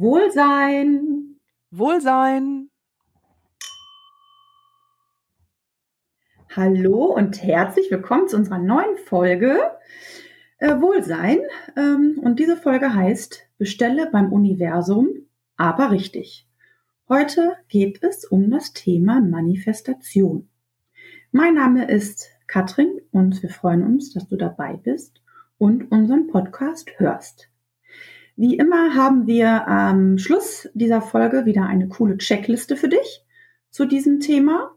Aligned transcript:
Wohlsein. 0.00 1.40
Wohlsein. 1.72 2.70
Hallo 6.54 7.06
und 7.06 7.42
herzlich 7.42 7.90
willkommen 7.90 8.28
zu 8.28 8.36
unserer 8.36 8.60
neuen 8.60 8.96
Folge 8.96 9.58
äh, 10.58 10.80
Wohlsein. 10.80 11.40
Ähm, 11.76 12.20
und 12.22 12.38
diese 12.38 12.56
Folge 12.56 12.94
heißt 12.94 13.48
Bestelle 13.58 14.08
beim 14.08 14.32
Universum, 14.32 15.08
aber 15.56 15.90
richtig. 15.90 16.46
Heute 17.08 17.56
geht 17.68 18.00
es 18.04 18.24
um 18.24 18.52
das 18.52 18.72
Thema 18.74 19.20
Manifestation. 19.20 20.48
Mein 21.32 21.54
Name 21.54 21.90
ist 21.90 22.28
Katrin 22.46 23.00
und 23.10 23.42
wir 23.42 23.50
freuen 23.50 23.82
uns, 23.82 24.12
dass 24.12 24.28
du 24.28 24.36
dabei 24.36 24.76
bist 24.76 25.20
und 25.58 25.90
unseren 25.90 26.28
Podcast 26.28 26.88
hörst. 26.98 27.50
Wie 28.38 28.56
immer 28.56 28.94
haben 28.94 29.26
wir 29.26 29.66
am 29.66 30.16
Schluss 30.16 30.68
dieser 30.72 31.02
Folge 31.02 31.44
wieder 31.44 31.66
eine 31.66 31.88
coole 31.88 32.18
Checkliste 32.18 32.76
für 32.76 32.88
dich 32.88 33.26
zu 33.70 33.84
diesem 33.84 34.20
Thema, 34.20 34.70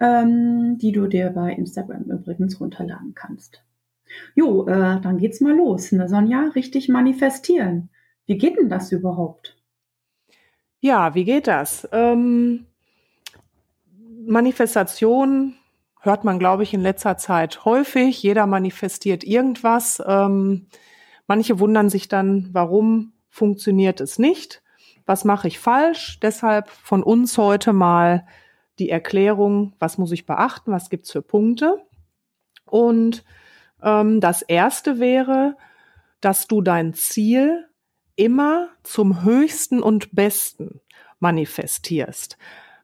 ähm, 0.00 0.78
die 0.78 0.90
du 0.90 1.06
dir 1.06 1.28
bei 1.28 1.52
Instagram 1.52 2.04
übrigens 2.04 2.58
runterladen 2.58 3.12
kannst. 3.14 3.62
Jo, 4.34 4.66
äh, 4.66 5.02
dann 5.02 5.18
geht's 5.18 5.42
mal 5.42 5.54
los. 5.54 5.92
Ne, 5.92 6.08
Sonja, 6.08 6.50
richtig 6.54 6.88
manifestieren. 6.88 7.90
Wie 8.24 8.38
geht 8.38 8.56
denn 8.56 8.70
das 8.70 8.90
überhaupt? 8.90 9.54
Ja, 10.80 11.14
wie 11.14 11.24
geht 11.24 11.46
das? 11.46 11.86
Ähm, 11.92 12.64
Manifestation 14.26 15.56
hört 16.00 16.24
man, 16.24 16.38
glaube 16.38 16.62
ich, 16.62 16.72
in 16.72 16.80
letzter 16.80 17.18
Zeit 17.18 17.66
häufig. 17.66 18.22
Jeder 18.22 18.46
manifestiert 18.46 19.24
irgendwas. 19.24 20.02
Ähm, 20.06 20.68
Manche 21.26 21.58
wundern 21.58 21.90
sich 21.90 22.08
dann, 22.08 22.48
warum 22.52 23.12
funktioniert 23.28 24.00
es 24.00 24.18
nicht? 24.18 24.62
Was 25.06 25.24
mache 25.24 25.48
ich 25.48 25.58
falsch? 25.58 26.18
Deshalb 26.20 26.68
von 26.68 27.02
uns 27.02 27.36
heute 27.38 27.72
mal 27.72 28.26
die 28.78 28.90
Erklärung, 28.90 29.74
was 29.78 29.98
muss 29.98 30.12
ich 30.12 30.26
beachten, 30.26 30.72
was 30.72 30.90
gibt's 30.90 31.12
für 31.12 31.22
Punkte. 31.22 31.82
Und 32.64 33.24
ähm, 33.82 34.20
das 34.20 34.42
Erste 34.42 34.98
wäre, 34.98 35.56
dass 36.20 36.46
du 36.46 36.62
dein 36.62 36.94
Ziel 36.94 37.66
immer 38.16 38.68
zum 38.82 39.24
höchsten 39.24 39.82
und 39.82 40.14
besten 40.14 40.80
manifestierst. 41.18 42.38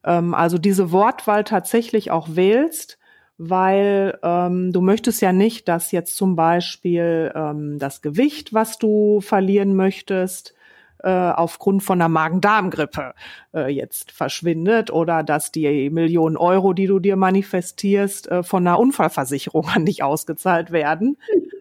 Ähm, 0.04 0.34
also 0.34 0.58
diese 0.58 0.92
Wortwahl 0.92 1.44
tatsächlich 1.44 2.10
auch 2.10 2.28
wählst, 2.36 2.98
weil 3.42 4.18
ähm, 4.22 4.70
du 4.70 4.82
möchtest 4.82 5.22
ja 5.22 5.32
nicht, 5.32 5.66
dass 5.66 5.92
jetzt 5.92 6.14
zum 6.14 6.36
Beispiel 6.36 7.32
ähm, 7.34 7.78
das 7.78 8.02
Gewicht, 8.02 8.52
was 8.52 8.76
du 8.76 9.22
verlieren 9.22 9.74
möchtest, 9.74 10.54
äh, 10.98 11.08
aufgrund 11.08 11.82
von 11.82 11.98
einer 11.98 12.10
Magen-Darm-Grippe 12.10 13.14
äh, 13.54 13.72
jetzt 13.72 14.12
verschwindet 14.12 14.92
oder 14.92 15.22
dass 15.22 15.52
die 15.52 15.88
Millionen 15.88 16.36
Euro, 16.36 16.74
die 16.74 16.86
du 16.86 16.98
dir 16.98 17.16
manifestierst, 17.16 18.30
äh, 18.30 18.42
von 18.42 18.66
einer 18.66 18.78
Unfallversicherung 18.78 19.66
an 19.74 19.86
dich 19.86 20.02
ausgezahlt 20.02 20.70
werden. 20.70 21.16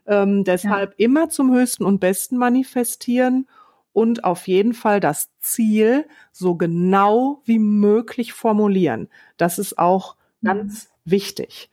Ähm, 0.05 0.43
deshalb 0.43 0.99
ja. 0.99 1.05
immer 1.05 1.29
zum 1.29 1.53
höchsten 1.53 1.85
und 1.85 2.01
besten 2.01 2.35
manifestieren 2.35 3.47
und 3.93 4.25
auf 4.25 4.49
jeden 4.49 4.73
Fall 4.73 4.99
das 4.99 5.29
Ziel 5.39 6.05
so 6.33 6.55
genau 6.55 7.41
wie 7.45 7.59
möglich 7.59 8.33
formulieren. 8.33 9.07
Das 9.37 9.59
ist 9.59 9.77
auch 9.77 10.17
mhm. 10.41 10.47
ganz 10.47 10.88
wichtig. 11.05 11.69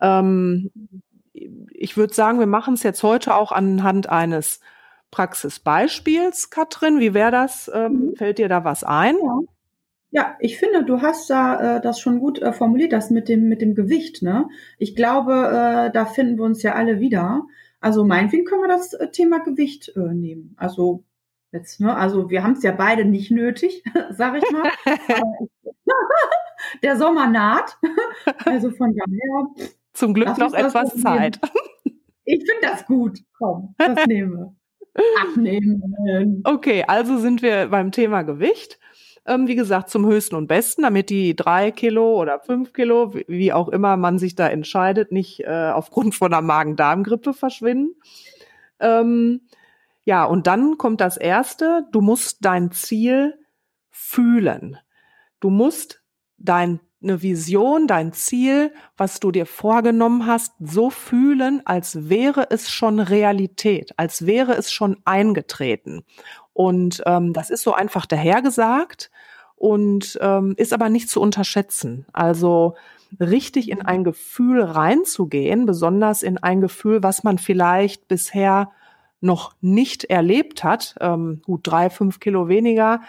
Ähm, 0.00 0.70
ich 1.32 1.96
würde 1.96 2.14
sagen, 2.14 2.38
wir 2.38 2.46
machen 2.46 2.74
es 2.74 2.82
jetzt 2.82 3.02
heute 3.02 3.34
auch 3.34 3.52
anhand 3.52 4.08
eines 4.08 4.60
Praxisbeispiels. 5.10 6.50
Katrin, 6.50 7.00
wie 7.00 7.14
wäre 7.14 7.30
das? 7.30 7.70
Ähm, 7.72 7.92
mhm. 7.92 8.16
fällt 8.16 8.38
dir 8.38 8.48
da 8.48 8.64
was 8.64 8.84
ein? 8.84 9.16
Ja. 9.16 9.38
Ja, 10.10 10.36
ich 10.40 10.56
finde, 10.56 10.84
du 10.84 11.02
hast 11.02 11.28
da 11.28 11.76
äh, 11.76 11.80
das 11.82 12.00
schon 12.00 12.18
gut 12.18 12.40
äh, 12.40 12.52
formuliert, 12.52 12.94
das 12.94 13.10
mit 13.10 13.28
dem 13.28 13.46
mit 13.48 13.60
dem 13.60 13.74
Gewicht. 13.74 14.22
Ne? 14.22 14.48
Ich 14.78 14.96
glaube, 14.96 15.34
äh, 15.34 15.92
da 15.92 16.06
finden 16.06 16.38
wir 16.38 16.44
uns 16.44 16.62
ja 16.62 16.74
alle 16.74 16.98
wieder. 16.98 17.46
Also 17.80 18.04
meinetwegen 18.04 18.46
können 18.46 18.62
wir 18.62 18.68
das 18.68 18.94
äh, 18.94 19.10
Thema 19.10 19.40
Gewicht 19.40 19.92
äh, 19.96 20.14
nehmen. 20.14 20.54
Also 20.56 21.04
jetzt, 21.52 21.80
ne? 21.80 21.94
Also 21.94 22.30
wir 22.30 22.42
haben 22.42 22.52
es 22.52 22.62
ja 22.62 22.72
beide 22.72 23.04
nicht 23.04 23.30
nötig, 23.30 23.84
sag 24.10 24.38
ich 24.38 24.50
mal. 24.50 24.70
der 26.82 26.96
Sommer 26.96 27.28
naht. 27.28 27.76
Also 28.44 28.70
von 28.70 28.94
daher. 28.94 29.68
Zum 29.92 30.14
Glück 30.14 30.36
noch 30.38 30.52
etwas 30.52 30.94
Zeit. 31.00 31.40
Ich 32.24 32.40
finde 32.40 32.60
das 32.62 32.84
gut. 32.86 33.18
Komm, 33.38 33.74
das 33.78 34.06
nehme. 34.06 34.54
Abnehmen. 35.22 36.42
Okay, 36.44 36.84
also 36.86 37.18
sind 37.18 37.42
wir 37.42 37.68
beim 37.68 37.92
Thema 37.92 38.22
Gewicht. 38.22 38.78
Ähm, 39.26 39.46
wie 39.46 39.56
gesagt, 39.56 39.90
zum 39.90 40.06
höchsten 40.06 40.36
und 40.36 40.46
besten, 40.46 40.82
damit 40.82 41.10
die 41.10 41.36
drei 41.36 41.70
Kilo 41.70 42.20
oder 42.20 42.40
fünf 42.40 42.72
Kilo, 42.72 43.12
wie 43.26 43.52
auch 43.52 43.68
immer 43.68 43.96
man 43.96 44.18
sich 44.18 44.34
da 44.34 44.48
entscheidet, 44.48 45.12
nicht 45.12 45.40
äh, 45.40 45.70
aufgrund 45.72 46.14
von 46.14 46.32
einer 46.32 46.42
Magen-Darm-Grippe 46.42 47.34
verschwinden. 47.34 47.94
Ähm, 48.80 49.42
ja, 50.04 50.24
und 50.24 50.46
dann 50.46 50.78
kommt 50.78 51.02
das 51.02 51.18
erste. 51.18 51.86
Du 51.92 52.00
musst 52.00 52.44
dein 52.44 52.70
Ziel 52.70 53.34
fühlen. 53.90 54.78
Du 55.40 55.50
musst 55.50 56.02
deine 56.38 56.80
Vision, 57.00 57.86
dein 57.86 58.12
Ziel, 58.12 58.72
was 58.96 59.20
du 59.20 59.30
dir 59.30 59.46
vorgenommen 59.46 60.26
hast, 60.26 60.54
so 60.60 60.90
fühlen, 60.90 61.62
als 61.64 62.08
wäre 62.08 62.50
es 62.50 62.70
schon 62.70 63.00
Realität, 63.00 63.92
als 63.96 64.26
wäre 64.26 64.54
es 64.54 64.72
schon 64.72 64.96
eingetreten. 65.04 66.04
Und 66.52 67.02
ähm, 67.06 67.32
das 67.32 67.50
ist 67.50 67.62
so 67.62 67.74
einfach 67.74 68.06
dahergesagt 68.06 69.10
und 69.54 70.18
ähm, 70.20 70.54
ist 70.56 70.72
aber 70.72 70.88
nicht 70.88 71.10
zu 71.10 71.20
unterschätzen. 71.20 72.06
Also 72.12 72.74
richtig 73.20 73.70
in 73.70 73.82
ein 73.82 74.04
Gefühl 74.04 74.62
reinzugehen, 74.62 75.66
besonders 75.66 76.22
in 76.22 76.38
ein 76.38 76.60
Gefühl, 76.60 77.02
was 77.02 77.24
man 77.24 77.38
vielleicht 77.38 78.08
bisher 78.08 78.70
noch 79.20 79.52
nicht 79.60 80.04
erlebt 80.04 80.62
hat. 80.62 80.94
Ähm, 81.00 81.42
gut, 81.44 81.60
drei, 81.64 81.90
fünf 81.90 82.20
Kilo 82.20 82.48
weniger 82.48 83.00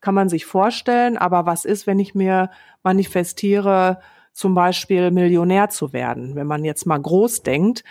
kann 0.00 0.14
man 0.14 0.28
sich 0.28 0.46
vorstellen. 0.46 1.16
Aber 1.16 1.46
was 1.46 1.64
ist, 1.64 1.86
wenn 1.86 1.98
ich 1.98 2.14
mir 2.14 2.50
manifestiere, 2.82 4.00
zum 4.32 4.54
Beispiel 4.54 5.10
Millionär 5.10 5.68
zu 5.68 5.92
werden? 5.92 6.34
Wenn 6.34 6.46
man 6.46 6.64
jetzt 6.64 6.86
mal 6.86 7.00
groß 7.00 7.42
denkt, 7.42 7.84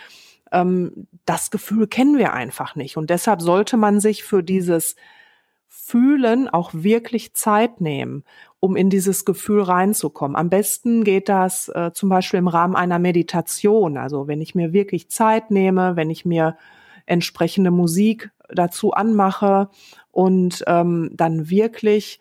ähm, 0.52 1.06
das 1.24 1.50
Gefühl 1.50 1.86
kennen 1.86 2.18
wir 2.18 2.32
einfach 2.32 2.76
nicht. 2.76 2.96
Und 2.96 3.10
deshalb 3.10 3.42
sollte 3.42 3.76
man 3.76 4.00
sich 4.00 4.24
für 4.24 4.42
dieses 4.42 4.96
Fühlen 5.66 6.48
auch 6.48 6.70
wirklich 6.72 7.34
Zeit 7.34 7.80
nehmen, 7.80 8.24
um 8.60 8.76
in 8.76 8.90
dieses 8.90 9.24
Gefühl 9.24 9.62
reinzukommen. 9.62 10.36
Am 10.36 10.48
besten 10.48 11.04
geht 11.04 11.28
das 11.28 11.68
äh, 11.68 11.92
zum 11.92 12.08
Beispiel 12.08 12.38
im 12.38 12.48
Rahmen 12.48 12.74
einer 12.74 12.98
Meditation. 12.98 13.96
Also 13.96 14.26
wenn 14.26 14.40
ich 14.40 14.54
mir 14.54 14.72
wirklich 14.72 15.10
Zeit 15.10 15.50
nehme, 15.50 15.96
wenn 15.96 16.10
ich 16.10 16.24
mir 16.24 16.56
entsprechende 17.04 17.70
Musik 17.70 18.30
dazu 18.48 18.92
anmache 18.92 19.68
und 20.10 20.64
ähm, 20.66 21.10
dann 21.14 21.50
wirklich 21.50 22.20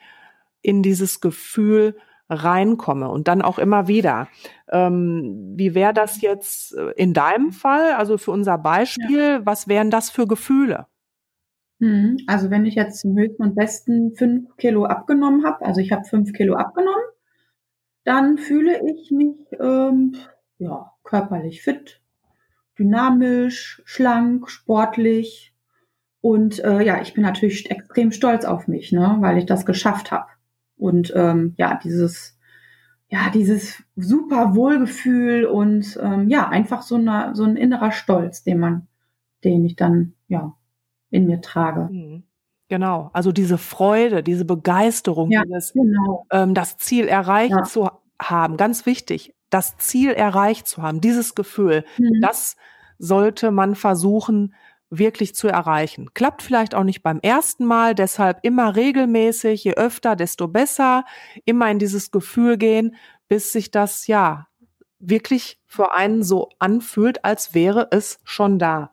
in 0.61 0.81
dieses 0.81 1.21
Gefühl 1.21 1.95
reinkomme 2.29 3.09
und 3.09 3.27
dann 3.27 3.41
auch 3.41 3.59
immer 3.59 3.87
wieder. 3.87 4.27
Ähm, 4.71 5.53
wie 5.55 5.75
wäre 5.75 5.93
das 5.93 6.21
jetzt 6.21 6.75
äh, 6.75 6.91
in 6.95 7.13
deinem 7.13 7.51
Fall, 7.51 7.93
also 7.93 8.17
für 8.17 8.31
unser 8.31 8.57
Beispiel, 8.57 9.19
ja. 9.19 9.45
was 9.45 9.67
wären 9.67 9.91
das 9.91 10.09
für 10.09 10.27
Gefühle? 10.27 10.87
Mhm. 11.79 12.17
Also 12.27 12.49
wenn 12.49 12.65
ich 12.65 12.75
jetzt 12.75 13.01
zum 13.01 13.17
höchsten 13.17 13.43
und 13.43 13.55
besten 13.55 14.15
fünf 14.15 14.55
Kilo 14.57 14.85
abgenommen 14.85 15.45
habe, 15.45 15.65
also 15.65 15.81
ich 15.81 15.91
habe 15.91 16.05
fünf 16.05 16.33
Kilo 16.33 16.55
abgenommen, 16.55 17.03
dann 18.03 18.37
fühle 18.37 18.81
ich 18.89 19.11
mich 19.11 19.35
ähm, 19.59 20.15
ja 20.57 20.91
körperlich 21.03 21.61
fit, 21.61 22.01
dynamisch, 22.77 23.81
schlank, 23.85 24.49
sportlich, 24.49 25.54
und 26.25 26.63
äh, 26.63 26.81
ja, 26.81 27.03
ich 27.03 27.13
bin 27.13 27.21
natürlich 27.21 27.69
extrem 27.69 28.11
stolz 28.11 28.45
auf 28.45 28.67
mich, 28.67 28.91
ne, 28.91 29.17
weil 29.19 29.37
ich 29.37 29.45
das 29.45 29.63
geschafft 29.63 30.11
habe. 30.11 30.25
Und 30.75 31.13
ähm, 31.15 31.53
ja, 31.55 31.79
dieses, 31.83 32.35
ja, 33.09 33.29
dieses 33.31 33.83
super 33.95 34.55
Wohlgefühl 34.55 35.45
und 35.45 35.99
ähm, 36.01 36.27
ja, 36.27 36.49
einfach 36.49 36.81
so, 36.81 36.95
eine, 36.95 37.35
so 37.35 37.43
ein 37.43 37.55
innerer 37.55 37.91
Stolz, 37.91 38.41
den 38.41 38.57
man, 38.57 38.87
den 39.43 39.65
ich 39.65 39.75
dann 39.75 40.13
ja 40.27 40.55
in 41.11 41.27
mir 41.27 41.41
trage. 41.41 41.89
Mhm. 41.91 42.23
Genau, 42.69 43.11
also 43.13 43.31
diese 43.31 43.59
Freude, 43.59 44.23
diese 44.23 44.45
Begeisterung, 44.45 45.29
ja, 45.29 45.43
dieses, 45.43 45.73
genau. 45.73 46.25
ähm, 46.31 46.55
das 46.55 46.77
Ziel 46.77 47.05
erreicht 47.07 47.51
ja. 47.51 47.63
zu 47.65 47.87
haben, 48.19 48.57
ganz 48.57 48.87
wichtig, 48.87 49.35
das 49.51 49.77
Ziel 49.77 50.09
erreicht 50.09 50.67
zu 50.67 50.81
haben, 50.81 51.01
dieses 51.01 51.35
Gefühl, 51.35 51.85
mhm. 51.99 52.19
das 52.19 52.55
sollte 52.97 53.51
man 53.51 53.75
versuchen 53.75 54.55
wirklich 54.89 55.35
zu 55.35 55.47
erreichen. 55.47 56.13
Klappt 56.13 56.41
vielleicht 56.41 56.75
auch 56.75 56.83
nicht 56.83 57.01
beim 57.03 57.19
ersten 57.21 57.65
Mal, 57.65 57.95
deshalb 57.95 58.39
immer 58.43 58.75
regelmäßig, 58.75 59.63
je 59.63 59.73
öfter, 59.73 60.15
desto 60.15 60.47
besser, 60.47 61.05
immer 61.45 61.69
in 61.71 61.79
dieses 61.79 62.11
Gefühl 62.11 62.57
gehen, 62.57 62.95
bis 63.27 63.51
sich 63.51 63.71
das 63.71 64.07
ja 64.07 64.47
wirklich 64.99 65.59
für 65.65 65.93
einen 65.93 66.23
so 66.23 66.49
anfühlt, 66.59 67.25
als 67.25 67.53
wäre 67.53 67.87
es 67.91 68.19
schon 68.23 68.59
da. 68.59 68.91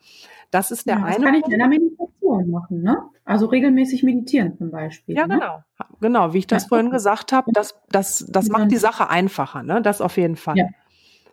Das 0.51 0.71
ist 0.71 0.87
der 0.87 0.97
ja, 0.97 1.07
das 1.07 1.17
eine. 1.17 1.25
kann 1.25 1.35
ich 1.35 1.45
in 1.47 1.59
der 1.59 1.69
Meditation 1.69 2.51
machen, 2.51 2.83
ne? 2.83 2.99
Also 3.25 3.47
regelmäßig 3.47 4.03
meditieren 4.03 4.57
zum 4.59 4.71
Beispiel. 4.71 5.15
Ja, 5.15 5.27
ne? 5.27 5.35
genau. 5.35 5.63
Genau, 6.01 6.33
wie 6.35 6.39
ich 6.39 6.47
das 6.47 6.65
Ja, 6.65 6.69
vorhin 6.69 6.91
gesagt 6.91 7.33
habe, 7.33 7.53
das, 7.53 7.79
das, 7.89 8.27
das 8.29 8.49
Ja. 8.49 8.59
macht 8.59 8.71
die 8.71 8.77
Sache 8.77 9.09
einfacher, 9.09 9.63
ne? 9.63 9.81
Das 9.81 10.01
auf 10.01 10.17
jeden 10.17 10.37
Fall. 10.37 10.57
Ja. 10.59 10.67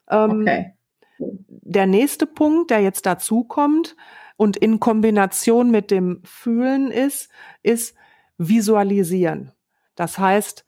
Ähm, 0.09 0.41
Okay. 0.41 0.73
Der 1.19 1.85
nächste 1.85 2.25
Punkt, 2.25 2.71
der 2.71 2.79
jetzt 2.79 3.05
dazu 3.05 3.43
kommt 3.43 3.97
und 4.39 4.55
in 4.55 4.79
Kombination 4.79 5.69
mit 5.69 5.91
dem 5.91 6.21
Fühlen 6.23 6.91
ist, 6.91 7.29
ist 7.61 7.93
visualisieren. 8.37 9.51
Das 9.95 10.17
heißt, 10.17 10.63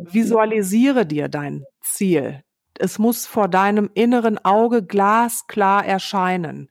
visualisiere 0.00 1.06
dir 1.06 1.28
dein 1.28 1.64
Ziel. 1.80 2.42
Es 2.76 2.98
muss 2.98 3.24
vor 3.24 3.46
deinem 3.46 3.88
inneren 3.94 4.44
Auge 4.44 4.84
glasklar 4.84 5.86
erscheinen. 5.86 6.70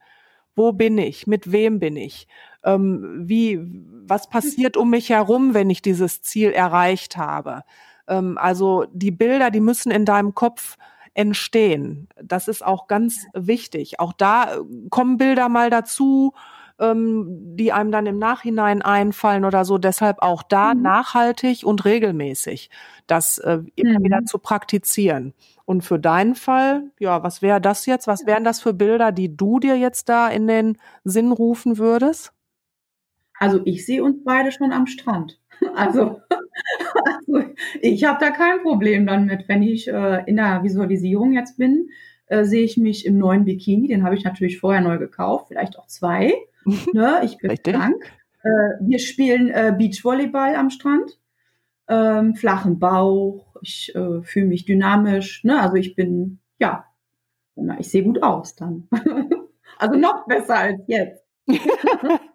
Wo 0.53 0.73
bin 0.73 0.97
ich? 0.97 1.27
Mit 1.27 1.53
wem 1.53 1.79
bin 1.79 1.95
ich? 1.95 2.27
Ähm, 2.65 3.23
wie, 3.25 3.61
was 4.05 4.29
passiert 4.29 4.75
um 4.75 4.89
mich 4.89 5.11
herum, 5.11 5.53
wenn 5.53 5.69
ich 5.69 5.81
dieses 5.81 6.23
Ziel 6.23 6.51
erreicht 6.51 7.15
habe? 7.15 7.63
Ähm, 8.05 8.37
also 8.37 8.85
die 8.91 9.11
Bilder, 9.11 9.49
die 9.49 9.61
müssen 9.61 9.93
in 9.93 10.03
deinem 10.03 10.35
Kopf 10.35 10.75
entstehen. 11.13 12.07
Das 12.21 12.47
ist 12.47 12.65
auch 12.65 12.87
ganz 12.87 13.25
wichtig. 13.33 13.99
Auch 13.99 14.13
da 14.13 14.55
äh, 14.55 14.59
kommen 14.89 15.17
Bilder 15.17 15.49
mal 15.49 15.69
dazu, 15.69 16.33
ähm, 16.79 17.55
die 17.55 17.71
einem 17.71 17.91
dann 17.91 18.05
im 18.07 18.17
Nachhinein 18.17 18.81
einfallen 18.81 19.45
oder 19.45 19.63
so. 19.65 19.77
Deshalb 19.77 20.21
auch 20.21 20.41
da 20.43 20.73
Mhm. 20.73 20.81
nachhaltig 20.81 21.63
und 21.65 21.85
regelmäßig 21.85 22.69
das 23.07 23.37
äh, 23.39 23.59
immer 23.75 23.99
Mhm. 23.99 24.03
wieder 24.03 24.25
zu 24.25 24.39
praktizieren. 24.39 25.33
Und 25.65 25.83
für 25.83 25.99
deinen 25.99 26.35
Fall, 26.35 26.91
ja, 26.99 27.23
was 27.23 27.41
wäre 27.41 27.61
das 27.61 27.85
jetzt? 27.85 28.07
Was 28.07 28.25
wären 28.25 28.43
das 28.43 28.59
für 28.61 28.73
Bilder, 28.73 29.11
die 29.11 29.35
du 29.37 29.59
dir 29.59 29.77
jetzt 29.77 30.09
da 30.09 30.27
in 30.29 30.47
den 30.47 30.77
Sinn 31.03 31.31
rufen 31.31 31.77
würdest? 31.77 32.33
Also 33.39 33.61
ich 33.65 33.85
sehe 33.85 34.03
uns 34.03 34.23
beide 34.23 34.51
schon 34.51 34.71
am 34.73 34.87
Strand. 34.87 35.39
Also, 35.75 36.19
also 37.05 37.45
ich 37.81 38.03
habe 38.03 38.19
da 38.19 38.31
kein 38.31 38.61
Problem 38.61 39.05
dann 39.05 39.25
mit. 39.25 39.47
Wenn 39.47 39.63
ich 39.63 39.87
äh, 39.87 40.23
in 40.25 40.35
der 40.35 40.63
Visualisierung 40.63 41.33
jetzt 41.33 41.57
bin, 41.57 41.89
äh, 42.27 42.45
sehe 42.45 42.63
ich 42.63 42.77
mich 42.77 43.05
im 43.05 43.17
neuen 43.17 43.45
Bikini. 43.45 43.87
Den 43.87 44.03
habe 44.03 44.15
ich 44.15 44.23
natürlich 44.23 44.59
vorher 44.59 44.81
neu 44.81 44.97
gekauft, 44.97 45.47
vielleicht 45.49 45.77
auch 45.77 45.87
zwei. 45.87 46.33
Ne? 46.93 47.19
Ich 47.25 47.37
bin 47.39 47.49
Richtig. 47.51 47.73
krank. 47.73 48.01
Äh, 48.41 48.47
wir 48.79 48.99
spielen 48.99 49.49
äh, 49.49 49.75
Beachvolleyball 49.77 50.55
am 50.55 50.69
Strand. 50.69 51.19
Ähm, 51.89 52.35
flachen 52.35 52.79
Bauch. 52.79 53.57
Ich 53.61 53.93
äh, 53.95 54.21
fühle 54.21 54.45
mich 54.45 54.63
dynamisch. 54.63 55.43
Ne? 55.43 55.59
Also 55.59 55.75
ich 55.75 55.95
bin, 55.95 56.39
ja, 56.59 56.85
ich 57.79 57.89
sehe 57.89 58.03
gut 58.03 58.23
aus 58.23 58.55
dann. 58.55 58.87
also 59.77 59.99
noch 59.99 60.25
besser 60.25 60.55
als 60.55 60.81
jetzt. 60.87 61.25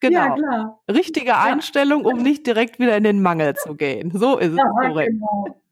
Genau. 0.00 0.18
Ja, 0.18 0.34
klar. 0.34 0.80
Richtige 0.90 1.36
Einstellung, 1.36 2.04
um 2.04 2.22
nicht 2.22 2.46
direkt 2.46 2.78
wieder 2.78 2.96
in 2.96 3.04
den 3.04 3.20
Mangel 3.20 3.54
zu 3.54 3.74
gehen. 3.74 4.12
So 4.14 4.38
ist 4.38 4.52
es 4.52 4.56
Ja, 4.56 4.88
korrekt. 4.88 5.10
genau. 5.10 5.62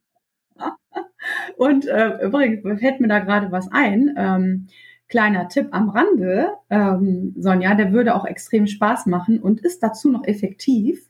Und 1.57 1.87
äh, 1.87 2.25
übrigens 2.25 2.81
fällt 2.81 3.01
mir 3.01 3.09
da 3.09 3.19
gerade 3.21 3.53
was 3.53 3.71
ein. 3.71 4.15
Ähm, 4.17 4.69
kleiner 5.09 5.49
Tipp 5.49 5.69
am 5.73 5.89
Rande, 5.89 6.53
ähm, 6.71 7.35
Sonja, 7.39 7.75
der 7.75 7.93
würde 7.93 8.15
auch 8.15 8.25
extrem 8.25 8.67
Spaß 8.67 9.07
machen 9.07 9.41
und 9.41 9.61
ist 9.61 9.83
dazu 9.83 10.11
noch 10.11 10.25
effektiv. 10.25 11.09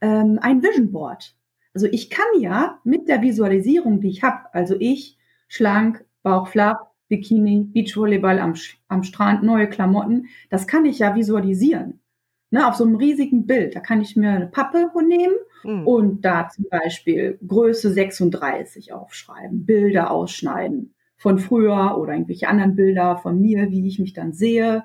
Ähm, 0.00 0.38
ein 0.40 0.62
Vision 0.62 0.92
Board. 0.92 1.34
Also 1.74 1.86
ich 1.86 2.10
kann 2.10 2.26
ja 2.38 2.78
mit 2.84 3.08
der 3.08 3.22
Visualisierung, 3.22 4.00
die 4.00 4.10
ich 4.10 4.22
habe, 4.22 4.52
also 4.52 4.76
ich, 4.78 5.16
schlank, 5.48 6.04
Bauch 6.22 6.48
flach, 6.48 6.78
Bikini, 7.08 7.64
Beachvolleyball 7.72 8.38
am, 8.38 8.54
am 8.88 9.02
Strand, 9.02 9.42
neue 9.42 9.68
Klamotten, 9.68 10.28
das 10.50 10.66
kann 10.66 10.84
ich 10.84 10.98
ja 11.00 11.14
visualisieren. 11.14 12.00
Ne, 12.52 12.68
auf 12.68 12.76
so 12.76 12.84
einem 12.84 12.96
riesigen 12.96 13.46
Bild. 13.46 13.74
Da 13.74 13.80
kann 13.80 14.00
ich 14.02 14.14
mir 14.14 14.30
eine 14.30 14.46
Pappe 14.46 14.90
nehmen 15.06 15.34
Hm. 15.62 15.86
und 15.86 16.24
da 16.24 16.48
zum 16.48 16.66
Beispiel 16.68 17.38
Größe 17.46 17.92
36 17.92 18.92
aufschreiben, 18.92 19.64
Bilder 19.64 20.10
ausschneiden 20.10 20.94
von 21.16 21.38
früher 21.38 21.96
oder 21.98 22.12
irgendwelche 22.14 22.48
anderen 22.48 22.74
Bilder 22.74 23.16
von 23.18 23.40
mir, 23.40 23.70
wie 23.70 23.86
ich 23.86 23.98
mich 24.00 24.12
dann 24.12 24.32
sehe, 24.32 24.84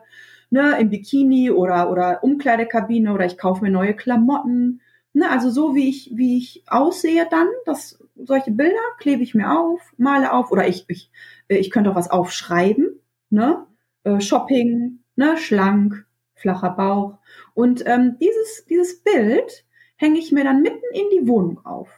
ne, 0.50 0.80
im 0.80 0.90
Bikini 0.90 1.52
oder, 1.52 1.92
oder 1.92 2.24
Umkleidekabine 2.24 3.14
oder 3.14 3.25
ich 3.25 3.38
kaufe 3.38 3.64
mir 3.64 3.72
neue 3.72 3.96
Klamotten. 3.96 4.81
Ne, 5.14 5.30
also 5.30 5.50
so 5.50 5.75
wie 5.75 5.90
ich, 5.90 6.12
wie 6.14 6.38
ich 6.38 6.64
aussehe 6.68 7.28
dann, 7.30 7.48
das, 7.66 8.00
solche 8.16 8.52
Bilder 8.52 8.75
klebe 9.00 9.24
ich 9.24 9.34
mir 9.34 9.52
auf, 9.60 9.81
male 9.98 10.31
auf 10.31 10.52
oder 10.52 10.68
ich, 10.68 10.86
ich, 10.90 11.10
ich 11.48 11.72
könnte 11.72 11.92
auch 11.92 11.96
was 11.96 12.12
aufschreiben, 12.12 13.00
ne, 13.31 13.66
äh, 14.04 14.22
Shopping, 14.22 15.00
ne, 15.16 15.38
schlank, 15.38 16.06
flacher 16.38 16.72
Bauch. 16.72 17.18
Und 17.54 17.84
ähm, 17.86 18.18
dieses, 18.19 18.66
dieses 18.66 19.01
Bild 19.04 19.66
hänge 19.95 20.19
ich 20.19 20.31
mir 20.31 20.44
dann 20.44 20.62
mitten 20.62 20.86
in 20.94 21.06
die 21.12 21.28
Wohnung 21.28 21.66
auf. 21.66 21.89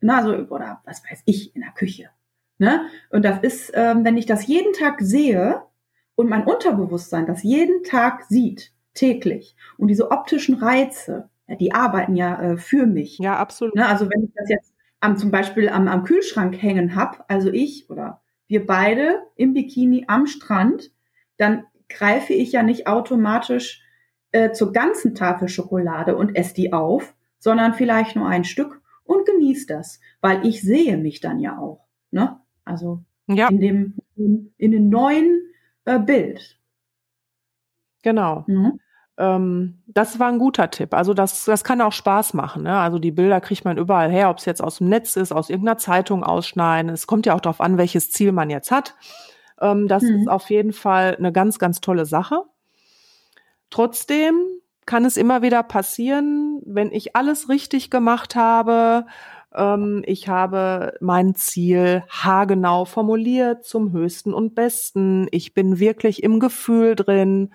Na, 0.00 0.18
also, 0.18 0.34
oder 0.34 0.82
was 0.84 1.02
weiß 1.08 1.22
ich, 1.24 1.54
in 1.54 1.62
der 1.62 1.72
Küche. 1.72 2.10
Ne? 2.58 2.86
Und 3.10 3.24
das 3.24 3.40
ist, 3.42 3.72
ähm, 3.74 4.04
wenn 4.04 4.16
ich 4.16 4.26
das 4.26 4.46
jeden 4.46 4.72
Tag 4.74 5.00
sehe 5.00 5.62
und 6.14 6.28
mein 6.28 6.44
Unterbewusstsein 6.44 7.26
das 7.26 7.42
jeden 7.42 7.82
Tag 7.84 8.24
sieht, 8.28 8.72
täglich, 8.94 9.56
und 9.76 9.88
diese 9.88 10.10
optischen 10.10 10.54
Reize, 10.56 11.28
ja, 11.48 11.56
die 11.56 11.72
arbeiten 11.72 12.16
ja 12.16 12.40
äh, 12.40 12.56
für 12.56 12.86
mich. 12.86 13.18
Ja, 13.18 13.36
absolut. 13.36 13.74
Ne? 13.74 13.86
Also 13.86 14.08
wenn 14.08 14.24
ich 14.24 14.30
das 14.34 14.48
jetzt 14.48 14.72
am, 15.00 15.16
zum 15.16 15.30
Beispiel 15.30 15.68
am, 15.68 15.88
am 15.88 16.04
Kühlschrank 16.04 16.60
hängen 16.60 16.94
hab, 16.94 17.24
also 17.28 17.50
ich 17.50 17.90
oder 17.90 18.22
wir 18.46 18.66
beide 18.66 19.22
im 19.36 19.52
Bikini 19.52 20.04
am 20.06 20.26
Strand, 20.26 20.92
dann 21.36 21.64
greife 21.88 22.32
ich 22.32 22.52
ja 22.52 22.62
nicht 22.62 22.86
automatisch 22.86 23.82
äh, 24.34 24.52
zur 24.52 24.72
ganzen 24.72 25.14
Tafel 25.14 25.48
Schokolade 25.48 26.16
und 26.16 26.34
esse 26.36 26.54
die 26.54 26.72
auf, 26.72 27.14
sondern 27.38 27.74
vielleicht 27.74 28.16
nur 28.16 28.26
ein 28.28 28.44
Stück 28.44 28.82
und 29.04 29.26
genieße 29.26 29.66
das, 29.68 30.00
weil 30.20 30.44
ich 30.46 30.62
sehe 30.62 30.96
mich 30.96 31.20
dann 31.20 31.40
ja 31.40 31.58
auch. 31.58 31.86
Ne? 32.10 32.38
Also 32.64 33.02
Ja, 33.28 33.48
in 33.48 33.60
dem 33.60 33.94
in, 34.16 34.52
in 34.58 34.72
dem 34.72 34.88
neuen 34.90 35.42
äh, 35.86 35.98
Bild. 35.98 36.58
genau. 38.02 38.44
Ne? 38.46 38.78
Ähm, 39.16 39.82
das 39.86 40.18
war 40.18 40.28
ein 40.28 40.38
guter 40.38 40.70
Tipp. 40.70 40.92
Also 40.94 41.14
das, 41.14 41.44
das 41.44 41.62
kann 41.64 41.80
auch 41.80 41.92
Spaß 41.92 42.34
machen. 42.34 42.64
Ne? 42.64 42.76
Also 42.76 42.98
die 42.98 43.12
Bilder 43.12 43.40
kriegt 43.40 43.64
man 43.64 43.78
überall 43.78 44.10
her, 44.10 44.30
ob 44.30 44.38
es 44.38 44.44
jetzt 44.44 44.62
aus 44.62 44.78
dem 44.78 44.88
Netz 44.88 45.16
ist, 45.16 45.32
aus 45.32 45.50
irgendeiner 45.50 45.78
Zeitung 45.78 46.24
ausschneiden. 46.24 46.90
Es 46.90 47.06
kommt 47.06 47.26
ja 47.26 47.34
auch 47.34 47.40
darauf 47.40 47.60
an, 47.60 47.78
welches 47.78 48.10
Ziel 48.10 48.32
man 48.32 48.50
jetzt 48.50 48.70
hat. 48.72 48.96
Ähm, 49.60 49.86
das 49.88 50.02
Mhm. 50.02 50.22
ist 50.22 50.28
auf 50.28 50.50
jeden 50.50 50.72
Fall 50.72 51.16
eine 51.16 51.32
ganz, 51.32 51.58
ganz 51.58 51.80
tolle 51.80 52.06
Sache. 52.06 52.42
Trotzdem 53.74 54.36
kann 54.86 55.04
es 55.04 55.16
immer 55.16 55.42
wieder 55.42 55.64
passieren, 55.64 56.62
wenn 56.64 56.92
ich 56.92 57.16
alles 57.16 57.48
richtig 57.48 57.90
gemacht 57.90 58.36
habe, 58.36 59.04
ähm, 59.52 60.04
ich 60.06 60.28
habe 60.28 60.94
mein 61.00 61.34
Ziel 61.34 62.04
haargenau 62.08 62.84
formuliert 62.84 63.64
zum 63.64 63.90
höchsten 63.90 64.32
und 64.32 64.54
besten, 64.54 65.26
ich 65.32 65.54
bin 65.54 65.80
wirklich 65.80 66.22
im 66.22 66.38
Gefühl 66.38 66.94
drin, 66.94 67.52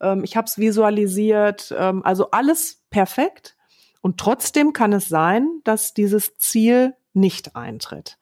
ähm, 0.00 0.24
ich 0.24 0.38
habe 0.38 0.46
es 0.46 0.56
visualisiert, 0.56 1.74
ähm, 1.78 2.02
also 2.02 2.30
alles 2.30 2.86
perfekt. 2.88 3.54
Und 4.00 4.18
trotzdem 4.18 4.72
kann 4.72 4.94
es 4.94 5.06
sein, 5.10 5.60
dass 5.64 5.92
dieses 5.92 6.38
Ziel 6.38 6.94
nicht 7.12 7.56
eintritt. 7.56 8.16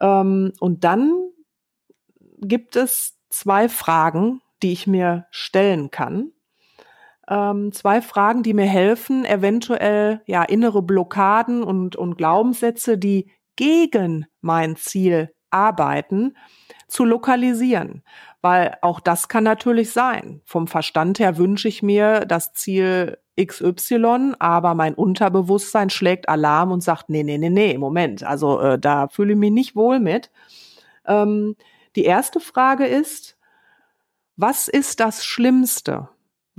Ähm, 0.00 0.52
und 0.58 0.82
dann 0.82 1.12
gibt 2.40 2.74
es 2.74 3.20
zwei 3.28 3.68
Fragen, 3.68 4.42
die 4.64 4.72
ich 4.72 4.88
mir 4.88 5.28
stellen 5.30 5.92
kann. 5.92 6.32
Ähm, 7.30 7.72
zwei 7.72 8.02
Fragen, 8.02 8.42
die 8.42 8.54
mir 8.54 8.66
helfen, 8.66 9.24
eventuell 9.24 10.20
ja 10.26 10.42
innere 10.42 10.82
Blockaden 10.82 11.62
und, 11.62 11.94
und 11.94 12.18
Glaubenssätze, 12.18 12.98
die 12.98 13.30
gegen 13.54 14.26
mein 14.40 14.74
Ziel 14.76 15.32
arbeiten, 15.50 16.36
zu 16.88 17.04
lokalisieren. 17.04 18.02
Weil 18.42 18.76
auch 18.82 19.00
das 19.00 19.28
kann 19.28 19.44
natürlich 19.44 19.92
sein. 19.92 20.40
Vom 20.44 20.66
Verstand 20.66 21.20
her 21.20 21.36
wünsche 21.36 21.68
ich 21.68 21.82
mir 21.82 22.20
das 22.26 22.52
Ziel 22.52 23.18
XY, 23.40 24.34
aber 24.38 24.74
mein 24.74 24.94
Unterbewusstsein 24.94 25.90
schlägt 25.90 26.28
Alarm 26.28 26.72
und 26.72 26.82
sagt, 26.82 27.08
nee, 27.08 27.22
nee, 27.22 27.38
nee, 27.38 27.50
nee, 27.50 27.78
Moment, 27.78 28.22
also 28.22 28.60
äh, 28.60 28.78
da 28.78 29.08
fühle 29.08 29.32
ich 29.32 29.38
mich 29.38 29.50
nicht 29.50 29.76
wohl 29.76 29.98
mit. 30.00 30.30
Ähm, 31.06 31.56
die 31.96 32.04
erste 32.04 32.40
Frage 32.40 32.86
ist, 32.86 33.38
was 34.36 34.68
ist 34.68 35.00
das 35.00 35.24
Schlimmste, 35.24 36.08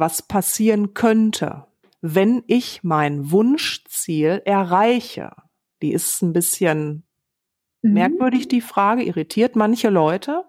was 0.01 0.21
passieren 0.23 0.93
könnte, 0.93 1.65
wenn 2.01 2.43
ich 2.47 2.83
mein 2.83 3.31
Wunschziel 3.31 4.41
erreiche? 4.43 5.31
Die 5.81 5.93
ist 5.93 6.21
ein 6.21 6.33
bisschen 6.33 7.03
Mhm. 7.83 7.93
merkwürdig, 7.93 8.47
die 8.49 8.61
Frage, 8.61 9.03
irritiert 9.03 9.55
manche 9.55 9.89
Leute, 9.89 10.43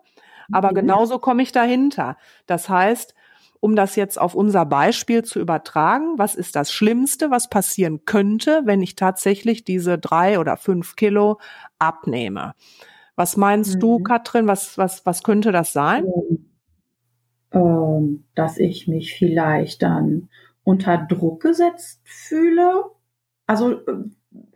aber 0.50 0.70
Mhm. 0.70 0.76
genauso 0.76 1.18
komme 1.18 1.42
ich 1.42 1.52
dahinter. 1.52 2.16
Das 2.46 2.68
heißt, 2.68 3.14
um 3.60 3.76
das 3.76 3.94
jetzt 3.94 4.20
auf 4.20 4.34
unser 4.34 4.64
Beispiel 4.66 5.22
zu 5.22 5.38
übertragen, 5.38 6.18
was 6.18 6.34
ist 6.34 6.56
das 6.56 6.72
Schlimmste, 6.72 7.30
was 7.30 7.48
passieren 7.48 8.04
könnte, 8.06 8.62
wenn 8.64 8.82
ich 8.82 8.96
tatsächlich 8.96 9.64
diese 9.64 9.98
drei 9.98 10.40
oder 10.40 10.56
fünf 10.56 10.96
Kilo 10.96 11.38
abnehme? 11.78 12.54
Was 13.14 13.36
meinst 13.36 13.82
du, 13.82 13.98
Mhm. 13.98 14.04
Katrin? 14.04 14.46
Was, 14.46 14.78
was, 14.78 15.06
was 15.06 15.22
könnte 15.22 15.52
das 15.52 15.72
sein? 15.72 16.04
Ähm, 17.52 18.24
dass 18.34 18.58
ich 18.58 18.88
mich 18.88 19.14
vielleicht 19.14 19.82
dann 19.82 20.28
unter 20.64 20.98
Druck 20.98 21.42
gesetzt 21.42 22.00
fühle. 22.04 22.84
Also 23.46 23.72
äh, 23.86 24.04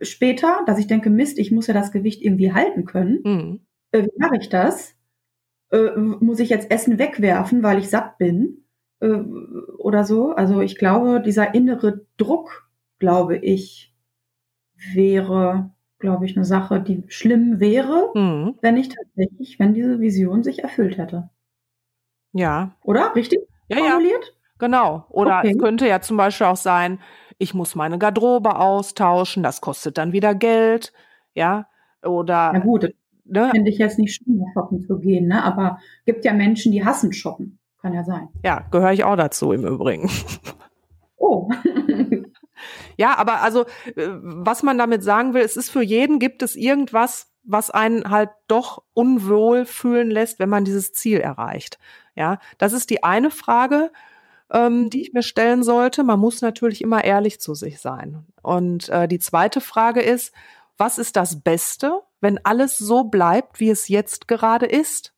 später, 0.01 0.61
dass 0.65 0.79
ich 0.79 0.87
denke, 0.87 1.09
Mist, 1.09 1.37
ich 1.39 1.51
muss 1.51 1.67
ja 1.67 1.73
das 1.73 1.91
Gewicht 1.91 2.21
irgendwie 2.21 2.53
halten 2.53 2.85
können. 2.85 3.19
Mhm. 3.23 3.59
Äh, 3.91 4.03
wie 4.03 4.19
mache 4.19 4.37
ich 4.37 4.49
das? 4.49 4.95
Äh, 5.71 5.95
muss 5.97 6.39
ich 6.39 6.49
jetzt 6.49 6.71
Essen 6.71 6.97
wegwerfen, 6.97 7.63
weil 7.63 7.79
ich 7.79 7.89
satt 7.89 8.17
bin? 8.17 8.63
Äh, 8.99 9.19
oder 9.77 10.03
so. 10.03 10.31
Also 10.31 10.61
ich 10.61 10.77
glaube, 10.77 11.21
dieser 11.21 11.53
innere 11.53 12.05
Druck, 12.17 12.69
glaube 12.99 13.37
ich, 13.37 13.93
wäre, 14.93 15.71
glaube 15.99 16.25
ich, 16.25 16.35
eine 16.35 16.45
Sache, 16.45 16.81
die 16.81 17.03
schlimm 17.07 17.59
wäre, 17.59 18.11
mhm. 18.13 18.55
wenn 18.61 18.77
ich 18.77 18.89
tatsächlich, 18.89 19.59
wenn 19.59 19.73
diese 19.73 19.99
Vision 19.99 20.43
sich 20.43 20.59
erfüllt 20.63 20.97
hätte. 20.97 21.29
Ja. 22.33 22.75
Oder? 22.83 23.15
Richtig? 23.15 23.39
Ja, 23.67 23.77
formuliert? 23.77 24.25
ja. 24.25 24.31
Genau. 24.59 25.05
Oder 25.09 25.39
okay. 25.39 25.51
es 25.51 25.57
könnte 25.57 25.87
ja 25.87 26.01
zum 26.01 26.17
Beispiel 26.17 26.47
auch 26.47 26.57
sein, 26.57 26.99
ich 27.37 27.53
muss 27.53 27.75
meine 27.75 27.99
Garderobe 27.99 28.55
austauschen, 28.55 29.43
das 29.43 29.61
kostet 29.61 29.97
dann 29.97 30.13
wieder 30.13 30.33
Geld, 30.33 30.93
ja. 31.33 31.67
Oder. 32.03 32.51
Ja 32.53 32.59
gut, 32.59 32.93
ne? 33.25 33.49
finde 33.51 33.69
ich 33.69 33.77
jetzt 33.77 33.99
nicht 33.99 34.15
schlimm, 34.15 34.43
shoppen 34.53 34.81
zu 34.81 34.99
gehen, 34.99 35.27
ne? 35.27 35.43
Aber 35.43 35.79
gibt 36.05 36.25
ja 36.25 36.33
Menschen, 36.33 36.71
die 36.71 36.83
hassen 36.83 37.13
shoppen. 37.13 37.59
Kann 37.81 37.93
ja 37.93 38.03
sein. 38.03 38.29
Ja, 38.43 38.65
gehöre 38.71 38.91
ich 38.91 39.03
auch 39.03 39.15
dazu 39.15 39.51
im 39.51 39.65
Übrigen. 39.65 40.09
Oh. 41.19 41.49
ja, 42.97 43.17
aber 43.17 43.41
also, 43.41 43.65
äh, 43.95 44.07
was 44.21 44.63
man 44.63 44.77
damit 44.77 45.03
sagen 45.03 45.33
will, 45.33 45.41
es 45.41 45.57
ist 45.57 45.69
für 45.69 45.81
jeden 45.81 46.19
gibt 46.19 46.41
es 46.41 46.55
irgendwas, 46.55 47.31
was 47.47 47.71
einen 47.71 48.09
halt 48.11 48.29
doch 48.47 48.83
unwohl 48.93 49.65
fühlen 49.65 50.11
lässt, 50.11 50.37
wenn 50.37 50.49
man 50.49 50.65
dieses 50.65 50.93
Ziel 50.93 51.19
erreicht. 51.19 51.79
Ja, 52.13 52.39
das 52.57 52.73
ist 52.73 52.89
die 52.89 53.03
eine 53.03 53.31
Frage, 53.31 53.91
ähm, 54.51 54.89
die 54.89 55.01
ich 55.01 55.13
mir 55.13 55.23
stellen 55.23 55.63
sollte. 55.63 56.03
Man 56.03 56.19
muss 56.19 56.41
natürlich 56.41 56.81
immer 56.81 57.03
ehrlich 57.03 57.39
zu 57.39 57.55
sich 57.55 57.79
sein. 57.79 58.25
Und 58.41 58.89
äh, 58.89 59.07
die 59.07 59.19
zweite 59.19 59.61
Frage 59.61 60.01
ist, 60.01 60.33
was 60.77 60.97
ist 60.97 61.15
das 61.15 61.41
Beste, 61.41 62.01
wenn 62.21 62.43
alles 62.43 62.77
so 62.77 63.05
bleibt, 63.05 63.59
wie 63.59 63.69
es 63.69 63.87
jetzt 63.87 64.27
gerade 64.27 64.65
ist? 64.65 65.13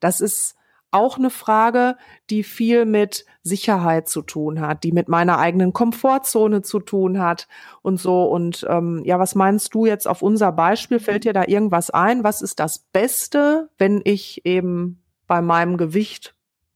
Das 0.00 0.20
ist 0.20 0.56
auch 0.96 1.18
eine 1.18 1.30
Frage, 1.30 1.96
die 2.30 2.42
viel 2.42 2.84
mit 2.84 3.24
Sicherheit 3.42 4.08
zu 4.08 4.22
tun 4.22 4.60
hat, 4.60 4.82
die 4.82 4.92
mit 4.92 5.08
meiner 5.08 5.38
eigenen 5.38 5.72
Komfortzone 5.72 6.62
zu 6.62 6.80
tun 6.80 7.20
hat 7.20 7.46
und 7.82 8.00
so. 8.00 8.24
Und 8.24 8.66
ähm, 8.68 9.02
ja, 9.04 9.18
was 9.18 9.34
meinst 9.34 9.74
du 9.74 9.86
jetzt 9.86 10.08
auf 10.08 10.22
unser 10.22 10.52
Beispiel? 10.52 10.98
Fällt 10.98 11.24
dir 11.24 11.32
da 11.32 11.44
irgendwas 11.46 11.90
ein? 11.90 12.24
Was 12.24 12.42
ist 12.42 12.58
das 12.58 12.78
Beste, 12.78 13.68
wenn 13.78 14.00
ich 14.04 14.44
eben 14.44 15.02
bei 15.26 15.40
meinem 15.40 15.76
Gewicht, 15.76 16.34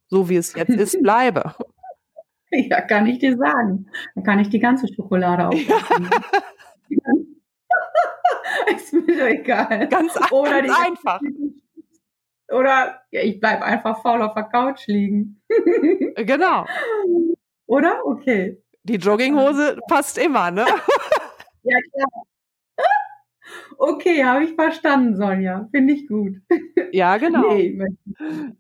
so 0.09 0.29
wie 0.29 0.37
es 0.37 0.55
jetzt 0.55 0.71
ist, 0.71 1.03
bleibe? 1.03 1.55
Ja, 2.51 2.81
kann 2.81 3.07
ich 3.07 3.19
dir 3.19 3.37
sagen. 3.37 3.87
Dann 4.15 4.25
kann 4.25 4.39
ich 4.39 4.49
die 4.49 4.61
ganze 4.61 4.87
Schokolade 4.93 5.49
aufessen. 5.49 6.11
ist 8.75 8.93
mir 8.93 9.03
doch 9.03 9.27
egal. 9.27 9.89
Ganz, 9.89 10.13
Oder 10.31 10.63
ganz 10.63 10.79
einfach. 10.87 11.21
Oder 12.51 13.03
ja, 13.11 13.23
ich 13.23 13.41
bleibe 13.41 13.65
einfach 13.65 14.03
faul 14.03 14.23
auf 14.23 14.35
der 14.35 14.45
Couch 14.45 14.87
liegen. 14.87 15.41
genau. 16.17 16.67
Oder? 17.67 18.05
Okay. 18.05 18.61
Die 18.83 18.97
Jogginghose 18.97 19.79
passt 19.89 20.19
immer, 20.19 20.51
ne? 20.51 20.67
ja, 21.63 21.79
klar. 21.93 22.23
Okay, 23.79 24.25
habe 24.25 24.45
ich 24.45 24.55
verstanden, 24.55 25.17
Sonja. 25.17 25.67
Finde 25.71 25.95
ich 25.95 26.07
gut. 26.07 26.37
Ja, 26.93 27.17
genau. 27.17 27.55
Nee, 27.55 27.83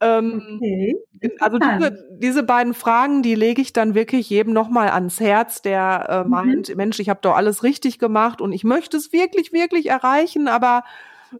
ähm, 0.01 0.57
okay. 0.57 0.97
Also 1.39 1.59
diese, 1.59 2.09
diese, 2.19 2.43
beiden 2.43 2.75
Fragen, 2.75 3.23
die 3.23 3.35
lege 3.35 3.61
ich 3.61 3.73
dann 3.73 3.95
wirklich 3.95 4.31
jedem 4.31 4.53
nochmal 4.53 4.89
ans 4.89 5.21
Herz, 5.21 5.63
der 5.63 6.07
äh, 6.09 6.25
mhm. 6.25 6.31
meint, 6.31 6.77
Mensch, 6.77 6.99
ich 7.01 7.09
habe 7.11 7.21
doch 7.23 7.37
alles 7.37 7.63
richtig 7.63 7.99
gemacht 7.99 8.41
und 8.41 8.53
ich 8.53 8.65
möchte 8.65 8.97
es 8.97 9.13
wirklich, 9.13 9.53
wirklich 9.53 9.91
erreichen, 9.91 10.49
aber 10.49 10.85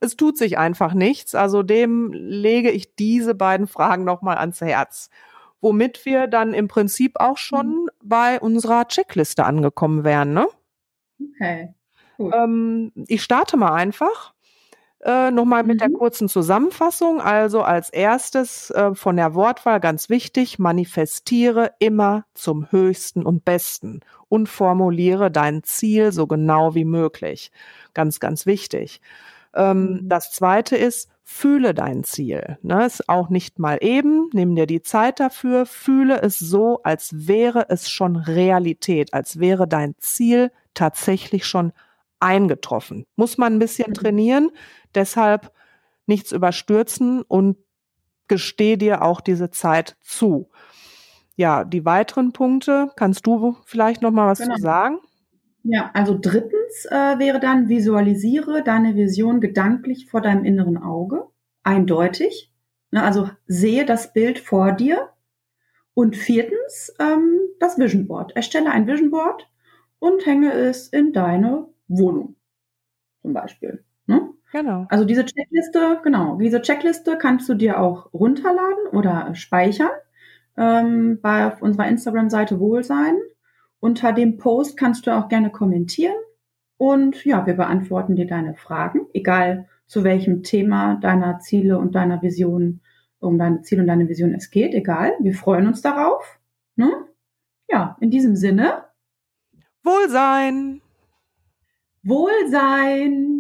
es 0.01 0.17
tut 0.17 0.39
sich 0.39 0.59
einfach 0.59 0.95
nichts. 0.95 1.35
Also 1.35 1.63
dem 1.63 2.13
lege 2.13 2.71
ich 2.71 2.95
diese 2.95 3.35
beiden 3.35 3.67
Fragen 3.67 4.05
nochmal 4.05 4.39
ans 4.39 4.61
Herz. 4.61 5.11
Womit 5.61 6.07
wir 6.07 6.27
dann 6.27 6.55
im 6.55 6.69
Prinzip 6.69 7.21
auch 7.21 7.37
schon 7.37 7.67
mhm. 7.67 7.89
bei 8.03 8.41
unserer 8.41 8.89
Checkliste 8.89 9.45
angekommen 9.45 10.05
wären, 10.05 10.33
ne? 10.33 10.47
Okay. 11.21 11.75
Ähm, 12.19 12.93
ich 13.09 13.23
starte 13.23 13.57
mal 13.57 13.73
einfach. 13.73 14.35
Äh, 15.03 15.31
Nochmal 15.31 15.63
mit 15.63 15.77
mhm. 15.77 15.79
der 15.79 15.91
kurzen 15.91 16.29
Zusammenfassung. 16.29 17.21
Also 17.21 17.63
als 17.63 17.91
erstes 17.91 18.71
äh, 18.71 18.95
von 18.95 19.17
der 19.17 19.35
Wortwahl 19.35 19.81
ganz 19.81 20.11
wichtig, 20.11 20.59
manifestiere 20.59 21.73
immer 21.79 22.25
zum 22.35 22.71
Höchsten 22.71 23.25
und 23.25 23.45
Besten 23.45 24.01
und 24.29 24.49
formuliere 24.49 25.31
dein 25.31 25.63
Ziel 25.63 26.13
so 26.13 26.27
genau 26.27 26.75
wie 26.75 26.85
möglich. 26.85 27.51
Ganz, 27.95 28.21
ganz 28.21 28.45
wichtig. 28.45 29.01
Ähm, 29.55 29.83
mhm. 29.83 30.09
Das 30.09 30.33
zweite 30.33 30.77
ist, 30.77 31.11
fühle 31.25 31.75
dein 31.75 32.05
Ziel. 32.05 32.59
Ne, 32.63 32.87
ist 32.87 33.09
auch 33.09 33.29
nicht 33.29 33.59
mal 33.59 33.79
eben. 33.81 34.31
Nimm 34.33 34.55
dir 34.57 34.67
die 34.67 34.83
Zeit 34.83 35.21
dafür. 35.21 35.67
Fühle 35.67 36.21
es 36.23 36.39
so, 36.39 36.83
als 36.83 37.29
wäre 37.29 37.67
es 37.69 37.89
schon 37.89 38.17
Realität, 38.17 39.15
als 39.15 39.39
wäre 39.39 39.69
dein 39.69 39.95
Ziel 39.99 40.51
tatsächlich 40.75 41.47
schon 41.47 41.73
eingetroffen. 42.21 43.07
Muss 43.17 43.39
man 43.39 43.55
ein 43.55 43.59
bisschen 43.59 43.91
mhm. 43.91 43.95
trainieren, 43.95 44.51
deshalb 44.95 45.53
nichts 46.07 46.33
überstürzen 46.33 47.23
und 47.23 47.57
gesteh 48.29 48.77
dir 48.77 49.03
auch 49.03 49.21
diese 49.21 49.51
Zeit 49.51 49.97
zu. 50.03 50.51
Ja, 51.37 51.65
die 51.65 51.85
weiteren 51.85 52.33
Punkte, 52.33 52.91
kannst 52.97 53.27
du 53.27 53.57
vielleicht 53.65 54.03
noch 54.03 54.11
mal 54.11 54.29
was 54.29 54.41
genau. 54.41 54.57
zu 54.57 54.63
sagen? 54.63 54.99
Ja, 55.63 55.91
also 55.93 56.17
drittens 56.19 56.87
äh, 56.87 57.19
wäre 57.19 57.41
dann, 57.41 57.69
visualisiere 57.69 58.63
deine 58.63 58.95
Vision 58.97 59.41
gedanklich 59.41 60.07
vor 60.07 60.21
deinem 60.21 60.45
inneren 60.45 60.79
Auge, 60.79 61.27
eindeutig. 61.63 62.53
Ne, 62.91 63.03
also 63.03 63.31
sehe 63.47 63.85
das 63.85 64.13
Bild 64.13 64.39
vor 64.39 64.73
dir. 64.73 65.11
Und 65.93 66.17
viertens, 66.17 66.95
ähm, 66.99 67.41
das 67.59 67.79
Vision 67.79 68.07
Board. 68.07 68.35
Erstelle 68.35 68.71
ein 68.71 68.87
Vision 68.87 69.11
Board 69.11 69.49
und 69.99 70.25
hänge 70.25 70.53
es 70.53 70.89
in 70.89 71.13
deine 71.13 71.67
Wohnung 71.89 72.37
zum 73.23 73.33
Beispiel. 73.33 73.85
Ne? 74.07 74.31
Genau. 74.53 74.87
Also 74.89 75.05
diese 75.05 75.25
Checkliste, 75.25 76.01
genau, 76.03 76.37
diese 76.37 76.63
Checkliste 76.63 77.19
kannst 77.19 77.49
du 77.49 77.55
dir 77.55 77.81
auch 77.81 78.13
runterladen 78.13 78.87
oder 78.93 79.35
speichern 79.35 79.91
ähm, 80.57 81.21
bei 81.21 81.47
auf 81.47 81.63
unserer 81.63 81.89
Instagram-Seite 81.89 82.59
Wohlsein. 82.59 83.17
Unter 83.81 84.13
dem 84.13 84.37
Post 84.37 84.77
kannst 84.77 85.07
du 85.07 85.17
auch 85.17 85.29
gerne 85.29 85.51
kommentieren 85.51 86.17
und 86.77 87.25
ja, 87.25 87.47
wir 87.47 87.55
beantworten 87.55 88.17
dir 88.17 88.27
deine 88.27 88.55
Fragen, 88.55 89.07
egal 89.13 89.69
zu 89.87 90.05
welchem 90.05 90.43
Thema 90.43 90.97
deiner 90.97 91.39
Ziele 91.41 91.79
und 91.79 91.95
deiner 91.95 92.23
Vision, 92.23 92.81
um 93.19 93.39
deine 93.39 93.63
Ziele 93.63 93.83
und 93.83 93.89
deine 93.89 94.09
Vision 94.09 94.35
es 94.35 94.51
geht, 94.51 94.75
egal. 94.75 95.13
Wir 95.21 95.35
freuen 95.35 95.67
uns 95.67 95.83
darauf. 95.83 96.39
Ne? 96.77 96.91
Ja, 97.69 97.97
in 98.01 98.11
diesem 98.11 98.37
Sinne. 98.37 98.85
Wohlsein! 99.83 100.81
Wohlsein. 102.03 103.40